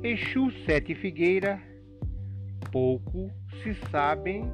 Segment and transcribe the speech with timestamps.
[0.00, 1.60] Exu Sete Figueira,
[2.70, 4.44] pouco se sabem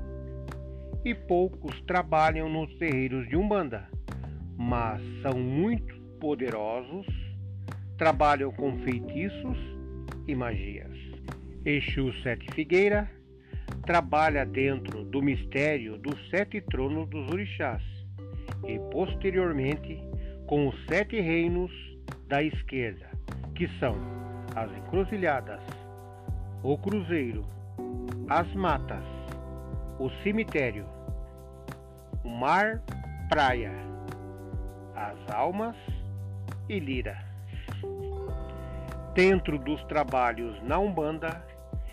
[1.04, 3.86] e poucos trabalham nos terreiros de Umbanda,
[4.56, 7.06] mas são muito poderosos,
[7.98, 9.58] trabalham com feitiços
[10.26, 10.96] e magias.
[11.66, 13.10] Exu Sete Figueira
[13.84, 17.82] trabalha dentro do mistério dos sete tronos dos orixás
[18.66, 20.02] e posteriormente
[20.46, 21.70] com os sete reinos
[22.28, 23.10] da esquerda,
[23.54, 24.13] que são
[24.56, 25.60] as encruzilhadas,
[26.62, 27.44] o cruzeiro,
[28.28, 29.04] as matas,
[29.98, 30.86] o cemitério,
[32.22, 32.80] o mar,
[33.28, 33.72] praia,
[34.94, 35.76] as almas
[36.68, 37.18] e lira.
[39.14, 41.44] Dentro dos trabalhos na Umbanda,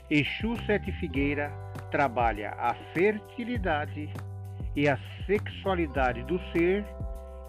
[0.09, 1.52] Exu Sete Figueira
[1.92, 4.09] trabalha a fertilidade
[4.75, 6.86] e a sexualidade do ser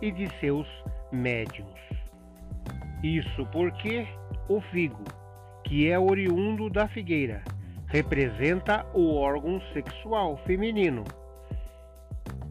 [0.00, 0.66] e de seus
[1.10, 1.80] médiums.
[3.02, 4.06] Isso porque
[4.48, 5.04] o figo,
[5.64, 7.42] que é oriundo da figueira,
[7.86, 11.04] representa o órgão sexual feminino.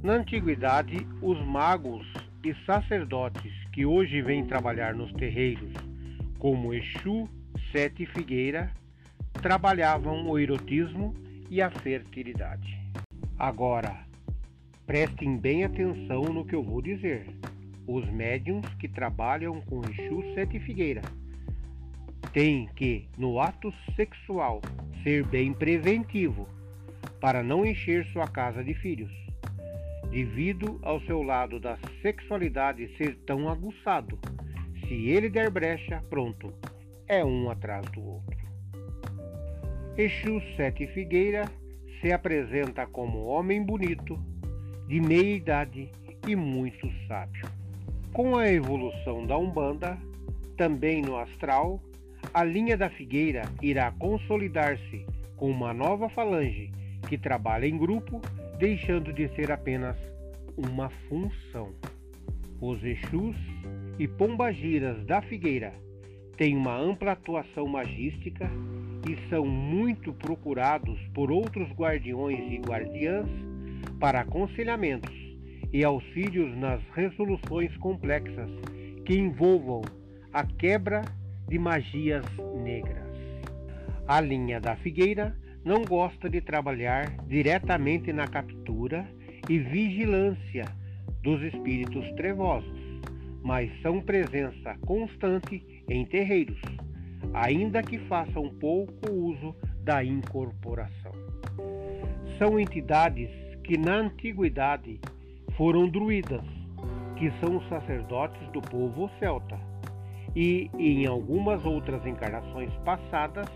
[0.02, 2.06] Na antiguidade, os magos
[2.44, 5.74] e sacerdotes que hoje vêm trabalhar nos terreiros,
[6.40, 7.29] como Exu,
[7.72, 8.72] Sete Figueira,
[9.41, 11.13] trabalhavam o erotismo
[11.50, 12.79] e a fertilidade.
[13.38, 14.06] Agora,
[14.88, 17.28] prestem bem atenção no que eu vou dizer.
[17.85, 21.02] Os médiums que trabalham com Exu Sete Figueira
[22.34, 24.62] tem que, no ato sexual,
[25.04, 26.48] ser bem preventivo
[27.20, 29.12] para não encher sua casa de filhos,
[30.09, 34.20] devido ao seu lado da sexualidade ser tão aguçado.
[34.88, 36.54] Se ele der brecha, pronto,
[37.08, 38.42] é um atrás do outro.
[39.98, 41.46] Exu Sete Figueira
[42.00, 44.20] se apresenta como homem bonito,
[44.88, 45.92] de meia idade
[46.28, 47.48] e muito sábio.
[48.12, 49.98] Com a evolução da Umbanda,
[50.58, 51.82] também no astral,
[52.34, 55.06] a linha da figueira irá consolidar-se
[55.36, 56.72] com uma nova falange
[57.09, 58.22] que trabalha em grupo,
[58.58, 59.97] deixando de ser apenas
[60.56, 61.74] uma função.
[62.62, 63.36] Os Exus
[63.97, 65.74] e Pombagiras da Figueira
[66.38, 68.50] têm uma ampla atuação magística
[69.09, 73.28] e são muito procurados por outros guardiões e guardiãs
[74.00, 75.16] para aconselhamentos
[75.74, 78.50] e auxílios nas resoluções complexas
[79.06, 79.81] que envolvam
[80.31, 81.03] a quebra
[81.51, 82.23] de magias
[82.63, 83.06] negras.
[84.07, 85.35] A linha da figueira
[85.66, 89.06] não gosta de trabalhar diretamente na captura
[89.50, 90.63] e vigilância
[91.22, 93.01] dos espíritos trevosos,
[93.44, 96.61] mas são presença constante em terreiros,
[97.34, 99.53] ainda que façam pouco uso
[99.84, 101.11] da incorporação.
[102.38, 103.29] São entidades
[103.61, 105.01] que na antiguidade
[105.57, 106.45] foram druidas,
[107.17, 109.71] que são sacerdotes do povo celta
[110.36, 113.47] e em algumas outras encarnações passadas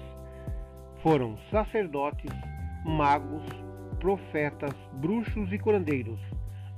[1.01, 2.31] foram sacerdotes,
[2.83, 3.43] magos,
[3.99, 6.19] profetas, bruxos e curandeiros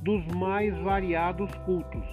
[0.02, 2.06] dos mais variados cultos.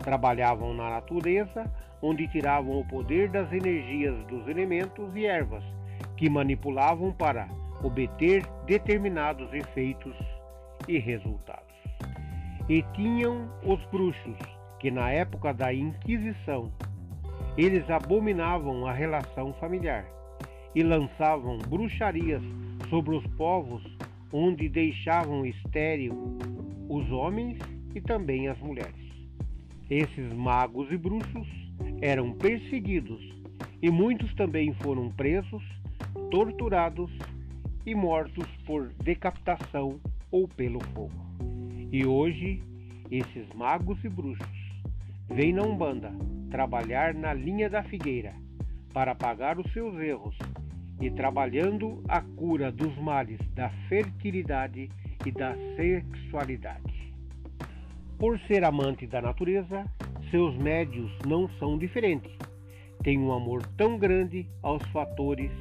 [0.00, 5.64] Trabalhavam na natureza, onde tiravam o poder das energias dos elementos e ervas,
[6.16, 7.48] que manipulavam para
[7.82, 10.16] obter determinados efeitos
[10.86, 11.74] e resultados.
[12.68, 14.38] E tinham os bruxos,
[14.78, 16.72] que na época da Inquisição
[17.58, 20.06] eles abominavam a relação familiar
[20.76, 22.40] e lançavam bruxarias
[22.88, 23.82] sobre os povos
[24.32, 26.38] onde deixavam estéril
[26.88, 27.58] os homens
[27.96, 28.94] e também as mulheres.
[29.90, 31.48] Esses magos e bruxos
[32.00, 33.20] eram perseguidos
[33.82, 35.62] e muitos também foram presos,
[36.30, 37.10] torturados
[37.84, 39.98] e mortos por decapitação
[40.30, 41.26] ou pelo fogo.
[41.90, 42.62] E hoje,
[43.10, 44.46] esses magos e bruxos
[45.28, 46.12] vêm na Umbanda
[46.50, 48.34] trabalhar na linha da figueira
[48.92, 50.36] para pagar os seus erros
[51.00, 54.90] e trabalhando a cura dos males da fertilidade
[55.24, 57.12] e da sexualidade.
[58.18, 59.84] Por ser amante da natureza,
[60.30, 62.32] seus médios não são diferentes.
[63.02, 65.52] Tem um amor tão grande aos fatores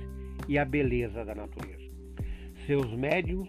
[0.47, 1.87] e à beleza da natureza.
[2.65, 3.47] Seus médios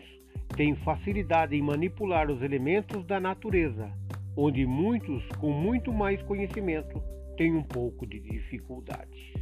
[0.57, 3.91] têm facilidade em manipular os elementos da natureza,
[4.37, 7.03] onde muitos com muito mais conhecimento
[7.39, 9.33] têm um pouco de dificuldade.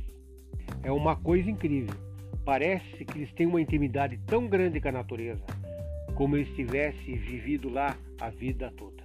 [0.83, 1.95] É uma coisa incrível.
[2.45, 5.43] Parece que eles têm uma intimidade tão grande com a natureza,
[6.15, 9.03] como eles tivessem vivido lá a vida toda.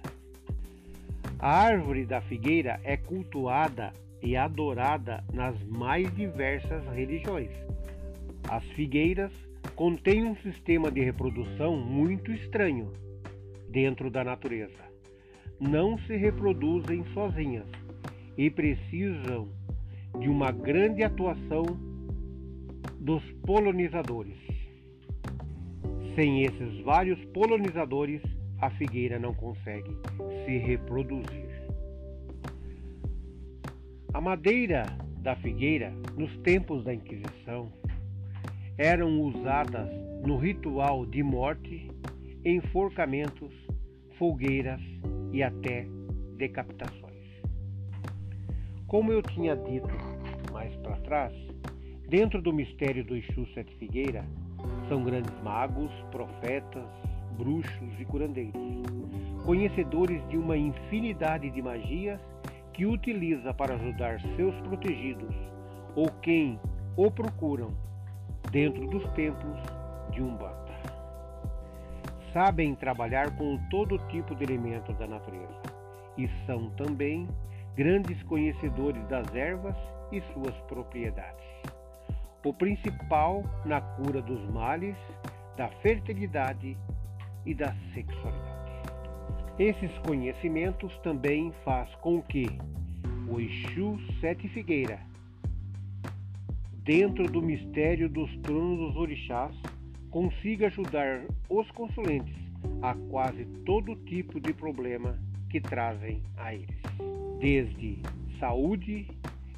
[1.38, 3.92] A árvore da figueira é cultuada
[4.22, 7.50] e adorada nas mais diversas religiões.
[8.48, 9.32] As figueiras
[9.74, 12.92] contêm um sistema de reprodução muito estranho
[13.70, 14.82] dentro da natureza.
[15.58, 17.66] Não se reproduzem sozinhas
[18.36, 19.48] e precisam
[20.18, 21.64] de uma grande atuação
[23.00, 24.36] dos polonizadores.
[26.14, 28.20] Sem esses vários polonizadores,
[28.60, 29.96] a figueira não consegue
[30.44, 31.50] se reproduzir.
[34.14, 34.84] A madeira
[35.22, 37.72] da figueira, nos tempos da Inquisição,
[38.76, 39.88] eram usadas
[40.26, 41.90] no ritual de morte,
[42.44, 43.52] enforcamentos,
[44.18, 44.80] fogueiras
[45.32, 45.86] e até
[46.36, 47.11] decapitações.
[48.92, 49.88] Como eu tinha dito
[50.52, 51.32] mais para trás,
[52.10, 54.22] dentro do mistério do Exu Sete Figueira,
[54.86, 56.84] são grandes magos, profetas,
[57.38, 58.60] bruxos e curandeiros,
[59.46, 62.20] conhecedores de uma infinidade de magias
[62.74, 65.34] que utiliza para ajudar seus protegidos
[65.96, 66.60] ou quem
[66.94, 67.70] o procuram
[68.50, 69.58] dentro dos templos
[70.10, 70.70] de Umbanda.
[72.34, 75.62] Sabem trabalhar com todo tipo de elementos da natureza
[76.18, 77.26] e são também
[77.76, 79.76] grandes conhecedores das ervas
[80.10, 81.44] e suas propriedades.
[82.44, 84.96] O principal na cura dos males,
[85.56, 86.76] da fertilidade
[87.46, 88.52] e da sexualidade.
[89.58, 92.46] Esses conhecimentos também faz com que
[93.28, 94.98] o Exu Sete Figueira,
[96.84, 99.54] dentro do mistério dos tronos dos orixás,
[100.10, 102.34] consiga ajudar os consulentes
[102.82, 107.98] a quase todo tipo de problema que trazem a eles desde
[108.38, 109.08] saúde,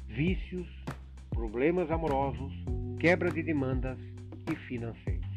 [0.07, 0.67] vícios,
[1.29, 2.51] problemas amorosos,
[2.99, 3.99] quebra de demandas
[4.51, 5.29] e financeiros.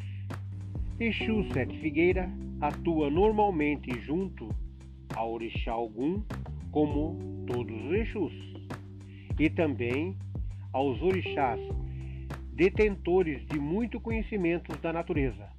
[0.99, 4.49] Exu Sete Figueira atua normalmente junto
[5.15, 6.23] ao Orixá Ogum,
[6.73, 8.33] como todos os Exus,
[9.39, 10.17] e também
[10.73, 11.61] aos orixás
[12.55, 15.51] detentores de muito conhecimento da natureza,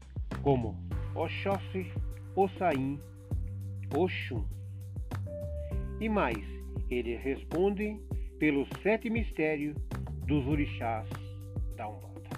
[0.41, 0.75] como
[1.13, 1.85] Oxóssi,
[2.35, 2.99] Ossain,
[3.95, 4.43] Oxum
[6.01, 6.58] e mais
[6.89, 8.01] eles respondem
[8.39, 9.75] pelos sete mistérios
[10.25, 11.07] dos orixás
[11.75, 12.29] da Umbanda.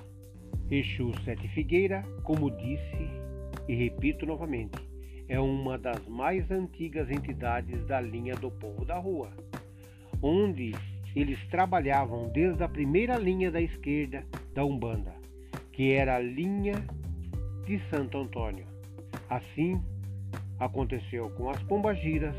[0.69, 3.09] Exu Sete Figueira, como disse
[3.67, 4.79] e repito novamente,
[5.27, 9.31] é uma das mais antigas entidades da linha do povo da rua,
[10.21, 10.73] onde
[11.15, 15.13] eles trabalhavam desde a primeira linha da esquerda da Umbanda,
[15.71, 16.75] que era a linha
[17.65, 18.65] de Santo Antônio.
[19.29, 19.81] Assim
[20.59, 22.35] aconteceu com as pombagiras,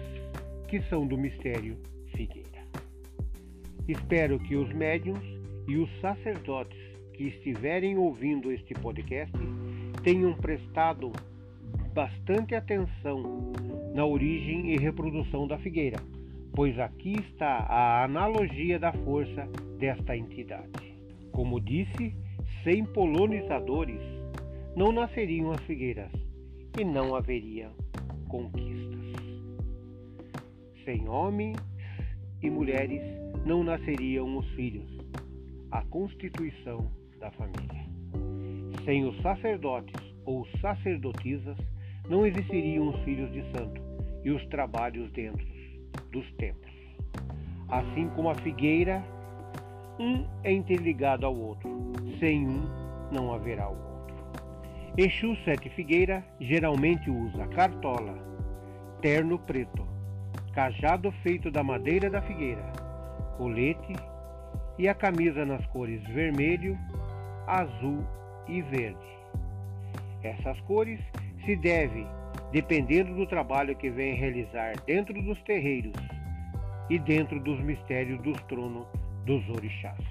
[0.68, 1.76] que são do mistério
[2.22, 2.62] Figueira.
[3.88, 5.24] Espero que os médiums
[5.66, 6.78] e os sacerdotes
[7.14, 9.36] que estiverem ouvindo este podcast
[10.04, 11.10] tenham prestado
[11.92, 13.52] bastante atenção
[13.92, 15.98] na origem e reprodução da figueira,
[16.54, 20.70] pois aqui está a analogia da força desta entidade.
[21.32, 22.14] Como disse,
[22.62, 24.00] sem polonizadores
[24.76, 26.12] não nasceriam as figueiras
[26.78, 27.68] e não haveria
[28.28, 28.92] conquistas.
[30.84, 31.54] Sem homem
[32.42, 33.02] e mulheres
[33.44, 34.90] não nasceriam os filhos,
[35.70, 37.86] a constituição da família.
[38.84, 39.94] Sem os sacerdotes
[40.24, 41.56] ou sacerdotisas,
[42.08, 43.80] não existiriam os filhos de santo
[44.24, 45.46] e os trabalhos dentro
[46.10, 46.72] dos templos.
[47.68, 49.02] Assim como a figueira,
[49.98, 51.70] um é interligado ao outro,
[52.18, 52.62] sem um
[53.12, 54.16] não haverá o outro.
[54.96, 58.14] Exu Sete Figueira geralmente usa cartola,
[59.00, 59.86] terno preto,
[60.52, 62.62] cajado feito da madeira da figueira,
[63.36, 63.94] colete
[64.78, 66.78] e a camisa nas cores vermelho,
[67.46, 68.04] azul
[68.46, 68.98] e verde.
[70.22, 71.00] Essas cores
[71.44, 72.06] se devem
[72.50, 75.94] dependendo do trabalho que vem realizar dentro dos terreiros
[76.90, 78.86] e dentro dos mistérios dos tronos
[79.24, 80.04] dos orixás.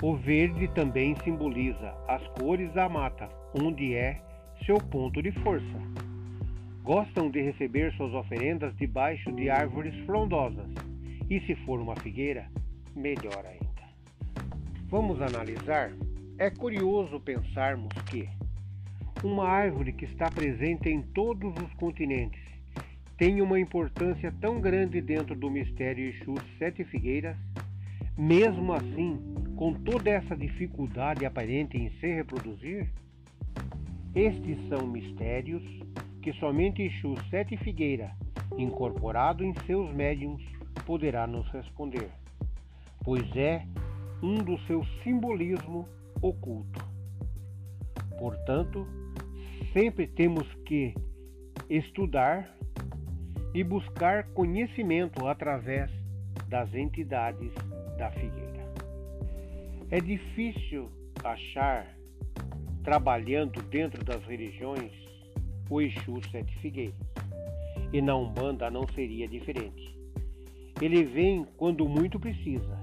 [0.00, 3.28] O verde também simboliza as cores da mata,
[3.60, 4.20] onde é
[4.64, 6.13] seu ponto de força
[6.84, 10.68] gostam de receber suas oferendas debaixo de árvores frondosas,
[11.30, 12.46] e se for uma figueira,
[12.94, 13.64] melhor ainda.
[14.88, 15.92] Vamos analisar
[16.36, 18.28] É curioso pensarmos que
[19.22, 22.42] uma árvore que está presente em todos os continentes
[23.16, 27.36] tem uma importância tão grande dentro do mistério Exu Sete Figueiras,
[28.18, 29.16] mesmo assim,
[29.56, 32.90] com toda essa dificuldade aparente em se reproduzir?
[34.14, 35.62] Estes são mistérios
[36.24, 38.10] que somente Exu Sete Figueira,
[38.56, 40.42] incorporado em seus médiums,
[40.86, 42.10] poderá nos responder,
[43.04, 43.66] pois é
[44.22, 45.86] um do seu simbolismo
[46.22, 46.82] oculto.
[48.18, 48.88] Portanto,
[49.74, 50.94] sempre temos que
[51.68, 52.56] estudar
[53.52, 55.90] e buscar conhecimento através
[56.48, 57.52] das entidades
[57.98, 58.64] da figueira.
[59.90, 60.90] É difícil
[61.22, 61.94] achar,
[62.82, 65.03] trabalhando dentro das religiões,
[65.68, 66.94] o Exu Sete Figueiras.
[67.92, 69.96] E na Umbanda não seria diferente.
[70.80, 72.78] Ele vem quando muito precisa.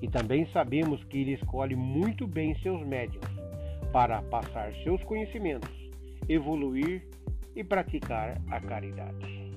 [0.00, 3.28] E também sabemos que ele escolhe muito bem seus médiums
[3.92, 5.70] para passar seus conhecimentos,
[6.28, 7.06] evoluir
[7.54, 9.50] e praticar a caridade.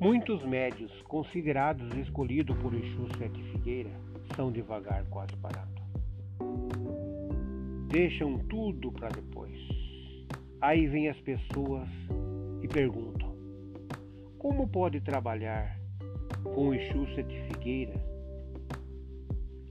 [0.00, 3.90] Muitos médios considerados escolhidos por Exu Sete Figueira
[4.36, 5.78] são devagar quase parado.
[7.88, 9.67] Deixam tudo para depois.
[10.60, 11.88] Aí vem as pessoas
[12.62, 13.34] e perguntam:
[14.38, 15.78] como pode trabalhar
[16.42, 17.94] com Exu Sete Figueira,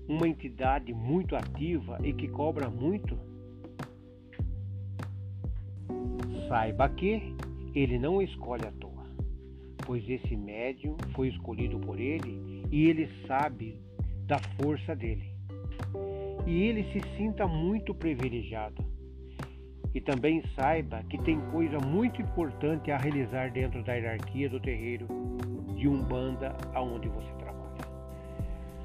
[0.08, 3.18] uma entidade muito ativa e que cobra muito?
[6.48, 7.36] Saiba que
[7.76, 8.88] ele não escolhe a toa
[9.88, 13.80] pois esse médium foi escolhido por ele e ele sabe
[14.26, 15.32] da força dele.
[16.46, 18.86] E ele se sinta muito privilegiado.
[19.94, 25.08] E também saiba que tem coisa muito importante a realizar dentro da hierarquia do terreiro
[25.76, 27.58] de Umbanda aonde você trabalha.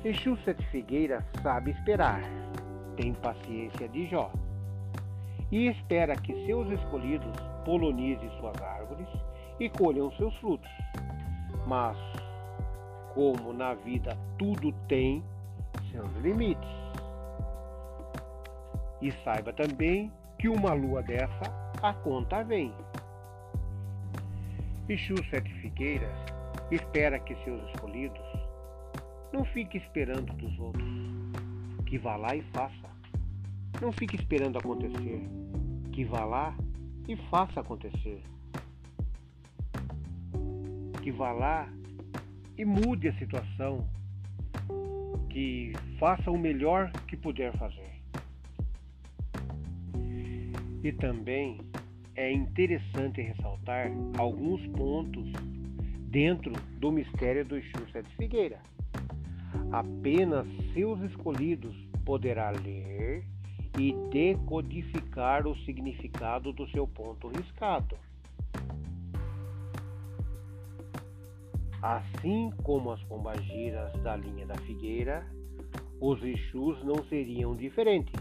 [0.05, 2.23] Exu Sete Figueira sabe esperar,
[2.97, 4.31] tem paciência de Jó
[5.53, 9.07] e espera que seus escolhidos polonizem suas árvores
[9.61, 10.71] e colham seus frutos.
[11.67, 11.97] Mas,
[13.15, 15.23] como na vida tudo tem
[15.91, 16.71] seus limites.
[19.03, 20.11] E saiba também
[20.43, 22.75] que uma lua dessa a conta vem.
[24.89, 26.11] Exu Sete Figueiras
[26.69, 28.27] espera que seus escolhidos
[29.33, 30.85] não fiquem esperando dos outros,
[31.87, 32.91] que vá lá e faça.
[33.81, 35.23] Não fique esperando acontecer,
[35.93, 36.57] que vá lá
[37.07, 38.21] e faça acontecer
[41.03, 41.69] que vá lá
[42.57, 43.89] e mude a situação,
[45.29, 47.92] que faça o melhor que puder fazer.
[50.83, 51.61] E também
[52.17, 55.33] é interessante ressaltar alguns pontos
[56.09, 58.59] dentro do mistério do Exu Sete Figueira.
[59.71, 61.75] Apenas seus escolhidos
[62.05, 63.25] poderá ler
[63.79, 67.97] e decodificar o significado do seu ponto riscado.
[71.81, 75.27] Assim como as pombagiras da linha da figueira,
[76.01, 78.15] os Exus não seriam diferentes.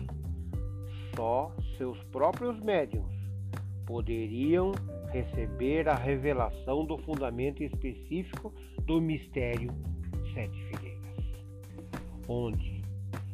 [1.16, 3.12] Só seus próprios médiums
[3.88, 4.72] poderiam
[5.12, 9.72] receber a revelação do fundamento específico do mistério
[10.32, 11.26] Sete Figueiras,
[12.28, 12.84] onde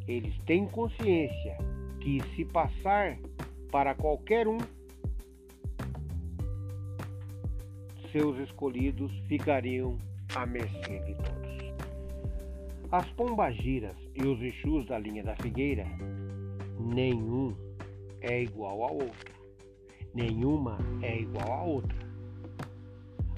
[0.07, 1.57] eles têm consciência
[1.99, 3.17] que se passar
[3.69, 4.59] para qualquer um,
[8.13, 9.97] seus escolhidos ficariam
[10.33, 11.73] à mercê de todos.
[12.93, 15.85] As pombagiras e os Exus da linha da figueira,
[16.79, 17.66] nenhum
[18.21, 19.33] é igual ao outro.
[20.13, 21.97] Nenhuma é igual à outra.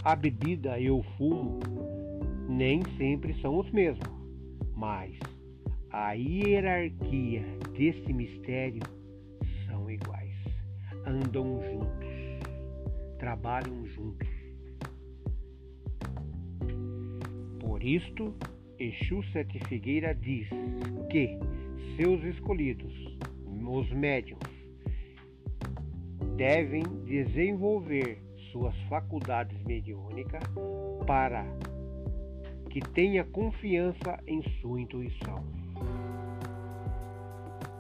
[0.04, 1.60] A bebida e o fumo
[2.48, 4.08] nem sempre são os mesmos,
[4.76, 5.14] mas
[5.92, 7.44] a hierarquia
[7.78, 8.84] desse mistério
[9.68, 10.36] são iguais.
[11.06, 14.40] Andam juntos, trabalham juntos
[17.80, 18.34] Por isto,
[18.78, 20.50] Exu Sete Figueira diz
[21.10, 21.40] que
[21.96, 22.94] seus escolhidos,
[23.46, 24.49] os médiums,
[26.40, 30.42] devem desenvolver suas faculdades mediúnicas
[31.06, 31.44] para
[32.70, 35.44] que tenha confiança em sua intuição,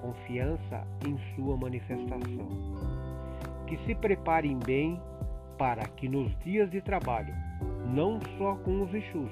[0.01, 2.49] confiança em sua manifestação,
[3.65, 5.01] que se preparem bem
[5.57, 7.33] para que nos dias de trabalho,
[7.93, 9.31] não só com os Exus,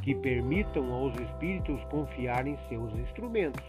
[0.00, 3.62] que permitam aos espíritos confiar em seus instrumentos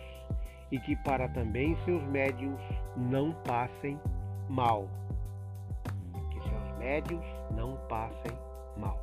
[0.73, 2.59] e que para também seus médiums
[2.97, 3.95] não passem
[4.49, 4.89] mal.
[6.31, 7.25] Que seus médiums
[7.55, 8.31] não passem
[8.75, 8.99] mal.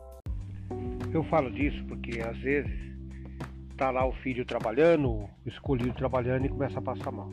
[1.15, 2.77] Eu falo disso porque às vezes
[3.77, 7.31] tá lá o filho trabalhando, o escolhido trabalhando e começa a passar mal.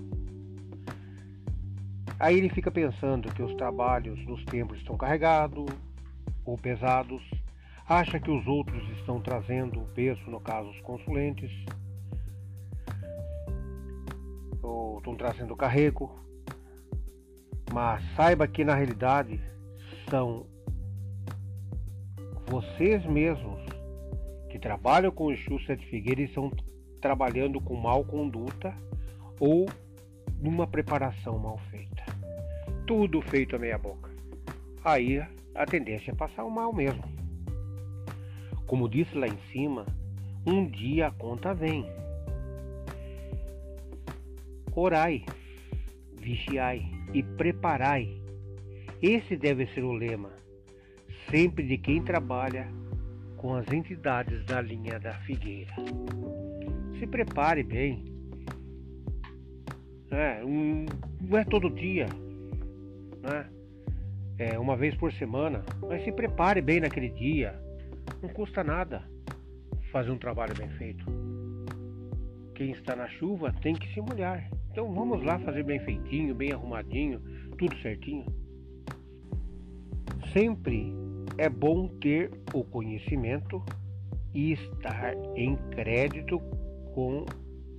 [2.20, 5.66] Aí ele fica pensando que os trabalhos dos templos estão carregados
[6.46, 7.24] ou pesados,
[7.90, 11.52] acha que os outros estão trazendo peso, no caso os consulentes,
[14.98, 16.18] estão trazendo carrego,
[17.74, 19.40] mas saiba que na realidade
[20.10, 20.46] são
[22.48, 23.60] vocês mesmos
[24.50, 26.52] que trabalham com o Exu Sete Figueira e estão
[27.02, 28.74] trabalhando com mal conduta
[29.40, 29.70] ou
[30.42, 32.04] numa preparação mal feita.
[32.86, 34.10] Tudo feito a meia boca.
[34.84, 35.20] Aí
[35.54, 37.04] a tendência é passar o mal mesmo.
[38.66, 39.86] Como disse lá em cima,
[40.46, 41.86] um dia a conta vem.
[44.80, 45.26] Orai,
[46.22, 48.22] vigiai e preparai.
[49.02, 50.30] Esse deve ser o lema,
[51.32, 52.68] sempre de quem trabalha
[53.38, 55.74] com as entidades da linha da figueira.
[57.00, 58.06] Se prepare bem.
[60.12, 60.86] É, um,
[61.22, 62.06] não é todo dia,
[63.24, 63.50] né?
[64.38, 67.60] É uma vez por semana, mas se prepare bem naquele dia.
[68.22, 69.10] Não custa nada
[69.92, 71.04] fazer um trabalho bem feito.
[72.54, 74.48] Quem está na chuva tem que se molhar.
[74.78, 77.20] Então vamos lá fazer bem feitinho, bem arrumadinho,
[77.58, 78.24] tudo certinho.
[80.32, 80.94] Sempre
[81.36, 83.66] é bom ter o conhecimento
[84.36, 86.40] e estar em crédito
[86.94, 87.26] com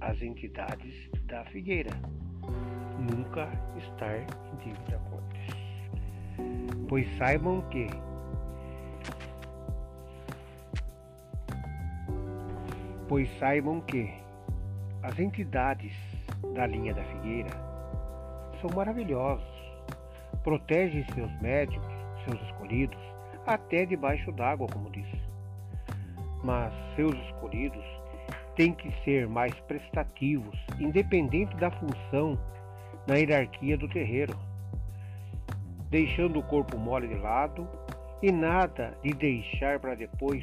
[0.01, 1.93] as entidades da figueira.
[2.99, 6.89] Nunca estar em dívida com eles.
[6.89, 7.87] Pois saibam que
[13.07, 14.13] pois saibam que
[15.01, 16.08] as entidades
[16.59, 17.51] da linha da figueira
[18.61, 19.47] são maravilhosos.
[20.43, 21.87] Protegem seus médicos,
[22.25, 22.99] seus escolhidos,
[23.47, 25.21] até debaixo d'água, como disse.
[26.43, 27.85] Mas seus escolhidos
[28.57, 32.37] têm que ser mais prestativos, independente da função
[33.07, 34.37] na hierarquia do terreiro,
[35.91, 37.69] deixando o corpo mole de lado
[38.21, 40.43] e nada de deixar para depois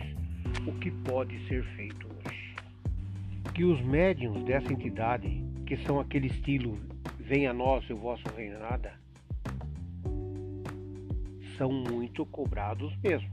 [0.66, 2.56] o que pode ser feito hoje.
[3.54, 6.80] Que os médiums dessa entidade, que são aquele estilo
[7.20, 8.88] venha a nós o vosso reinado,
[11.58, 13.30] são muito cobrados mesmo.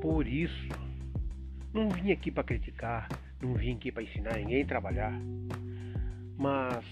[0.00, 0.68] Por isso,
[1.72, 3.08] não vim aqui para criticar,
[3.40, 5.12] não vim aqui para ensinar ninguém a trabalhar.
[6.36, 6.84] Mas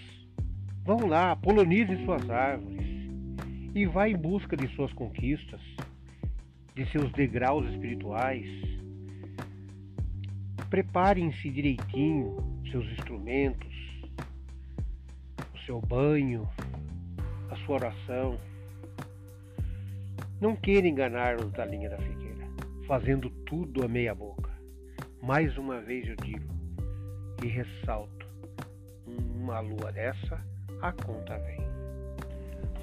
[0.85, 2.87] vão lá, polonize suas árvores
[3.75, 5.61] e vá em busca de suas conquistas,
[6.75, 8.47] de seus degraus espirituais.
[10.71, 12.37] Preparem-se direitinho
[12.71, 13.78] seus instrumentos,
[15.69, 16.49] seu banho,
[17.51, 18.41] a sua oração.
[20.41, 22.49] Não queira enganar-nos da linha da figueira,
[22.87, 24.51] fazendo tudo a meia boca.
[25.23, 26.55] Mais uma vez eu digo
[27.45, 28.27] e ressalto:
[29.37, 30.43] uma lua dessa,
[30.81, 31.61] a conta vem.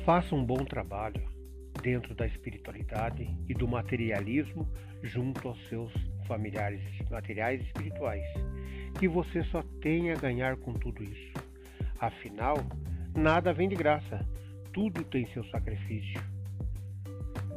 [0.06, 1.28] Faça um bom trabalho
[1.82, 4.70] dentro da espiritualidade e do materialismo
[5.02, 5.92] junto aos seus
[6.28, 8.24] familiares materiais e espirituais,
[9.00, 11.45] que você só tenha a ganhar com tudo isso.
[12.00, 12.58] Afinal,
[13.16, 14.20] nada vem de graça,
[14.74, 16.22] tudo tem seu sacrifício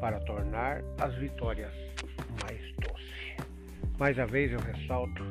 [0.01, 1.73] para tornar as vitórias
[2.43, 3.37] mais doces.
[3.99, 5.25] Mais uma vez eu ressalto,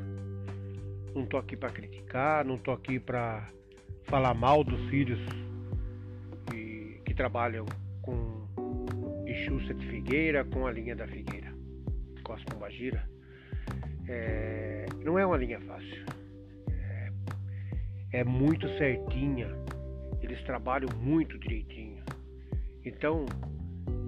[1.15, 3.49] não estou aqui para criticar, não estou aqui para
[4.03, 5.19] falar mal dos filhos
[6.51, 7.65] que, que trabalham
[8.01, 8.45] com
[9.25, 11.53] Ixúcia de Figueira, com a linha da Figueira,
[12.23, 13.07] com as Pombagira.
[14.09, 16.05] É, não é uma linha fácil.
[18.17, 19.47] É, muito certinha.
[20.23, 22.03] Eles trabalham muito direitinho.
[22.83, 23.27] Então,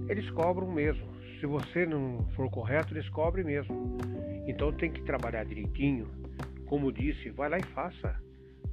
[0.08, 1.06] eles cobram mesmo.
[1.40, 4.00] Se você não for correto, eles cobrem mesmo.
[4.48, 6.08] Então tem que trabalhar direitinho.
[6.66, 8.20] Como disse, vai lá e faça.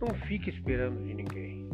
[0.00, 1.68] Não fique esperando de ninguém.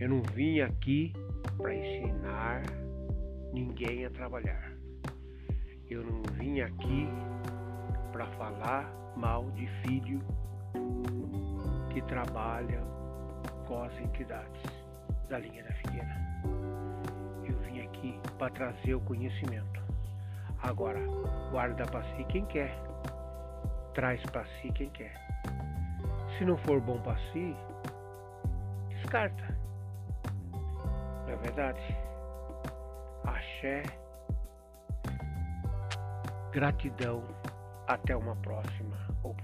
[0.00, 1.12] Eu não vim aqui
[1.56, 2.62] para ensinar
[3.52, 4.72] ninguém a trabalhar.
[5.88, 7.06] Eu não vim aqui
[8.10, 10.20] para falar mal de filho
[11.94, 12.82] que trabalha
[13.66, 14.62] com as entidades
[15.30, 16.34] da linha da Figueira
[18.04, 19.82] aqui para trazer o conhecimento.
[20.62, 21.00] Agora,
[21.50, 22.74] guarda para si quem quer,
[23.94, 25.14] traz para si quem quer.
[26.36, 27.56] Se não for bom para si,
[28.88, 29.56] descarta.
[31.24, 31.80] Não é verdade?
[33.24, 33.82] Axé.
[36.52, 37.22] Gratidão.
[37.86, 39.43] Até uma próxima oportunidade.